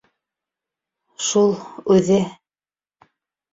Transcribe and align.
...Шул, 1.27 1.55
үҙе... 1.99 2.19